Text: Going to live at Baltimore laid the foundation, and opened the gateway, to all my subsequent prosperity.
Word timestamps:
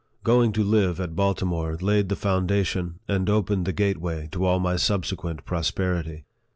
Going 0.23 0.51
to 0.53 0.63
live 0.63 0.99
at 0.99 1.15
Baltimore 1.15 1.77
laid 1.79 2.09
the 2.09 2.15
foundation, 2.15 2.97
and 3.07 3.29
opened 3.29 3.65
the 3.65 3.71
gateway, 3.71 4.27
to 4.31 4.45
all 4.45 4.59
my 4.59 4.75
subsequent 4.75 5.45
prosperity. 5.45 6.25